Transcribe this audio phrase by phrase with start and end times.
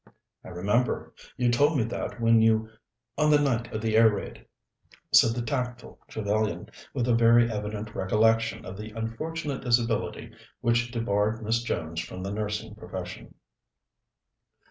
[0.43, 1.13] "I remember.
[1.37, 2.69] You told me that when you
[3.19, 4.47] on the night of the air raid,"
[5.13, 11.43] said the tactful Trevellyan, with a very evident recollection of the unfortunate disability which debarred
[11.43, 13.35] Miss Jones from the nursing profession.